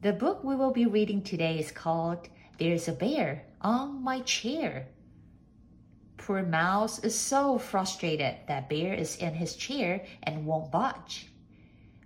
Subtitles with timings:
[0.00, 4.86] The book we will be reading today is called There's a Bear on My Chair.
[6.16, 11.32] Poor Mouse is so frustrated that Bear is in his chair and won't budge.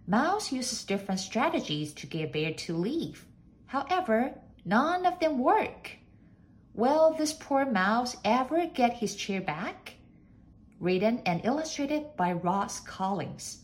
[0.07, 3.27] Mouse uses different strategies to get Bear to leave.
[3.67, 5.91] However, none of them work.
[6.73, 9.97] Will this poor mouse ever get his chair back?
[10.81, 13.62] Written and illustrated by Ross Collins.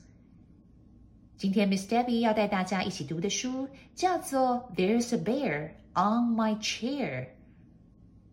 [1.38, 7.26] 今天 Miss Debbie 要带大家一起读的书叫做《There's a Bear on My Chair》。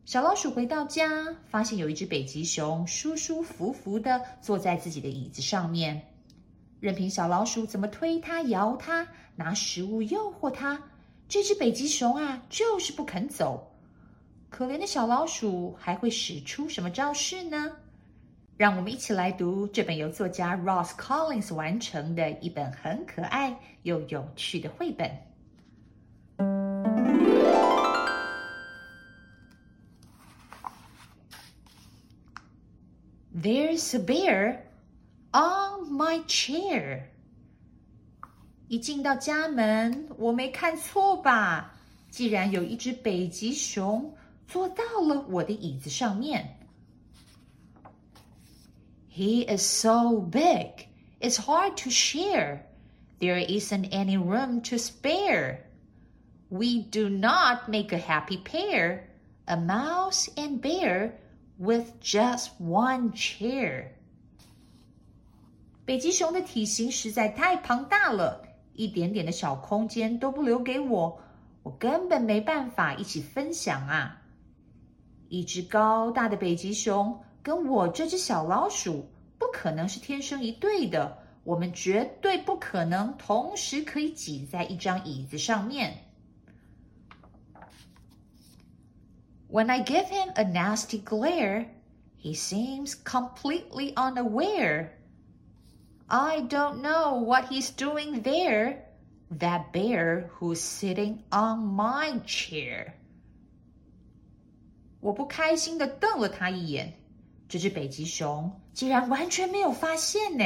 [0.06, 1.08] 小老鼠回到家，
[1.46, 6.02] 发现有一只北极熊舒舒服服的坐在自己的椅子上面，
[6.80, 10.82] 任凭小老鼠怎么推它、摇它，拿食物诱惑它，
[11.30, 13.72] 这只北极熊啊就是不肯走。
[14.50, 17.72] 可怜的小老鼠还会使出什么招式呢？
[18.58, 23.54] 让我们一起来读这本由作家 Ross Collins 完成的一本很可爱
[23.84, 25.12] 又有趣的绘本。
[33.36, 34.60] There's a bear
[35.34, 37.02] on my chair。
[38.70, 41.74] 一进到家门，我没看错吧？
[42.10, 44.16] 既然有一只北极熊
[44.48, 46.58] 坐到了我的椅子上面。
[49.15, 50.87] He is so big,
[51.21, 52.67] it's hard to share.
[53.19, 55.67] There isn't any room to spare.
[56.49, 59.09] We do not make a happy pair,
[59.47, 61.13] a mouse and bear
[61.59, 63.93] with just one chair.
[65.85, 68.43] 北极熊的体型实在太庞大了，
[68.75, 71.21] 一点点的小空间都不留给我，
[71.63, 74.23] 我根本没办法一起分享啊！
[75.29, 77.21] 一只高大的北极熊。
[77.46, 79.08] 跟我这只小老鼠
[79.38, 85.96] 不可能是天生一对的，我们绝对不可能同时可以挤在一张椅子上面。
[89.48, 91.68] When I give him a nasty glare,
[92.20, 94.90] he seems completely unaware.
[96.08, 98.78] I don't know what he's doing there.
[99.30, 102.94] That bear who's sitting on my chair.
[105.00, 107.05] 我不开心的瞪了他一眼。
[107.49, 110.45] 这只北极熊竟然完全没有发现呢！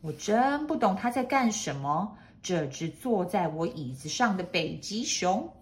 [0.00, 2.16] 我真不懂它在干什么。
[2.42, 5.52] 这只坐在我椅子上的北极熊。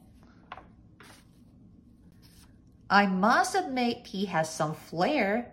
[2.87, 5.47] I must admit he has some flair.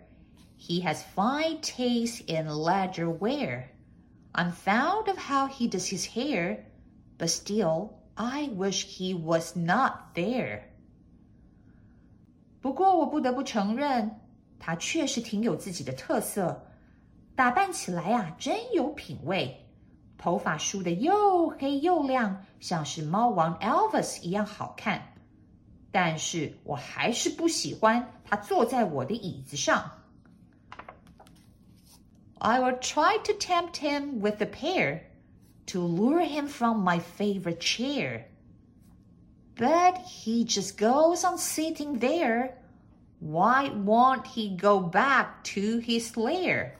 [0.57, 3.69] He has fine taste in leather wear.
[4.33, 6.65] I'm fond of how he does his hair,
[7.17, 10.61] but still, I wish he was not there.
[12.61, 14.21] 不过我不得不承认。
[14.59, 16.65] 他确实挺有自己的特色，
[17.35, 19.61] 打扮起来啊，真有品味。
[20.17, 25.13] 头发梳得又黑又亮，像是猫王 Elvis 一样好看。
[25.91, 29.91] 但是我还是不喜欢他坐在我的椅子上。
[32.37, 35.01] I will try to tempt him with a pear
[35.67, 38.25] to lure him from my favorite chair.
[39.57, 42.55] But he just goes on sitting there
[43.20, 46.72] why won't he go back to his lair?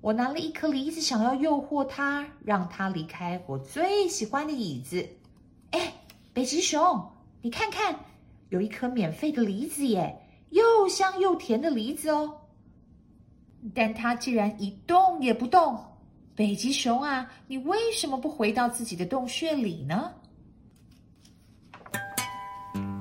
[0.00, 5.04] 我拿了一颗梨子，想要诱惑他，让他离开我最喜欢的椅子。
[5.72, 5.92] 哎，
[6.32, 7.10] 北极熊，
[7.42, 7.98] 你看看，
[8.50, 10.16] 有一颗免费的梨子耶，
[10.50, 12.32] 又香又甜的梨子哦。
[13.74, 15.84] 但他竟然一动也不动。
[16.36, 20.12] 北极熊啊，你为什么不回到自己的洞穴里呢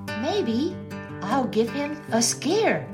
[0.08, 0.87] ？Maybe.
[1.27, 2.87] I'll give him a scare.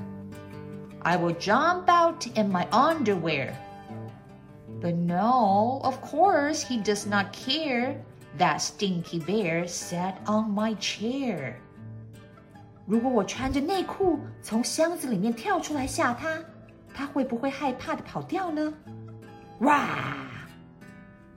[1.03, 3.55] I will jump out in my underwear.
[4.81, 7.97] But no, of course, he does not care.
[8.37, 11.55] That stinky bear sat on my chair.
[12.87, 16.39] 如果我穿着内裤从箱子里面跳出来吓他，
[16.95, 18.73] 他会不会害怕的跑掉呢？
[19.61, 19.85] 哇！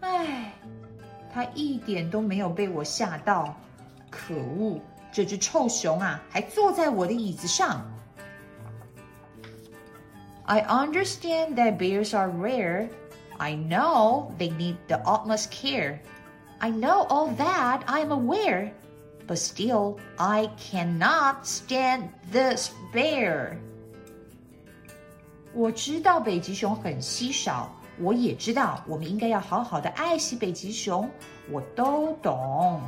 [0.02, 0.54] 唉，
[1.34, 3.56] 他一点都没有被我吓到，
[4.10, 4.80] 可恶！
[5.16, 7.86] 这只臭熊啊，还坐在我的椅子上。
[10.46, 12.90] I understand that bears are rare.
[13.38, 16.00] I know they need the utmost care.
[16.60, 17.81] I know all that.
[17.86, 18.72] I am aware.
[19.31, 23.58] but still I cannot stand this bear.
[25.54, 31.10] 我知道北极熊很稀少，我也知道我们应该要好好的爱惜北极熊，
[31.50, 32.81] 我都懂。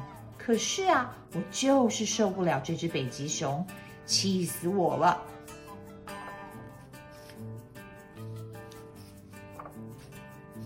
[0.48, 3.66] 可是啊，我就是受不了这只北极熊，
[4.06, 5.22] 气死我了。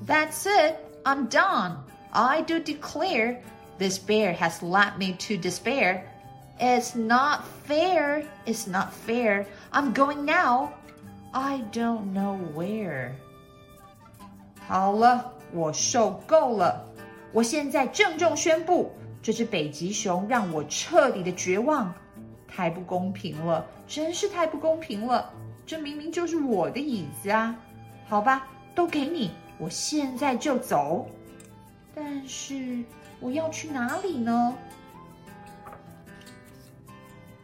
[0.08, 0.76] That's it.
[1.04, 1.78] I'm done.
[2.12, 3.42] I do declare
[3.78, 6.02] this bear has led me to despair.
[6.60, 8.26] It's not fair.
[8.46, 9.46] It's not fair.
[9.72, 10.70] I'm going now.
[11.34, 13.12] I don't know where.
[14.68, 16.84] 好了，我受够了。
[17.34, 18.92] 我现在郑重宣布，
[19.23, 21.95] 这只北极熊让我彻底的绝望。
[22.49, 25.33] 太不公平了，真是太不公平了。
[25.65, 27.57] 这明明就是我的椅子啊！
[28.07, 31.09] 好吧，都给你，我现在就走。
[31.95, 32.85] 但是
[33.21, 34.55] 我要去哪里呢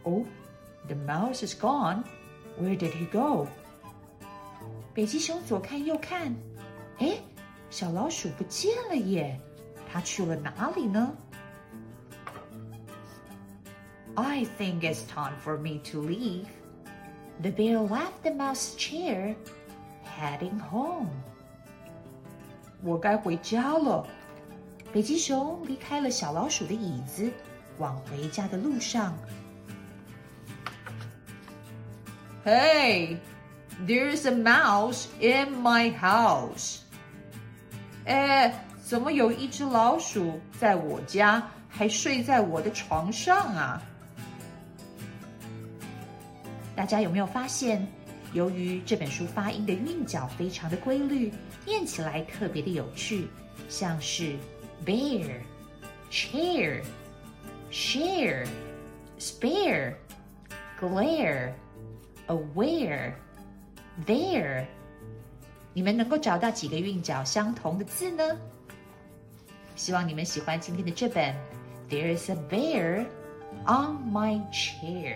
[0.03, 0.25] ？Oh,
[0.87, 2.03] the mouse is gone.
[2.61, 3.47] Where did he go?
[4.93, 6.35] 北极熊左看右看，
[6.99, 7.15] 哎，
[7.71, 9.41] 小老鼠不见了耶！
[9.91, 11.17] 它去了哪里呢
[14.18, 16.48] ？I think it's time for me to leave.
[17.42, 19.36] The bear left the mouse chair,
[20.18, 21.10] heading home.
[22.84, 24.06] 我该回家了。
[24.92, 27.32] 北极熊离开了小老鼠的椅子，
[27.80, 29.18] 往回家的路上。
[32.46, 33.18] Hey,
[33.88, 36.82] there's a mouse in my house.
[38.06, 43.82] 哎，怎么有一只老鼠在我家，还睡在我的床上啊？
[46.78, 47.88] 大家有没有发现，
[48.34, 51.32] 由于这本书发音的韵脚非常的规律，
[51.66, 53.28] 念起来特别的有趣，
[53.70, 54.36] 像是。
[54.86, 55.40] bear,
[56.12, 56.84] chair,
[57.72, 58.46] share,
[59.18, 59.94] spare,
[60.78, 61.54] glare,
[62.28, 63.14] aware,
[64.06, 64.66] there。
[65.74, 68.24] 你们能够找到几个韵脚相同的字呢？
[69.78, 71.34] 希望你们喜欢今天的这本《
[71.90, 73.06] There's a bear
[73.66, 75.16] on my chair》。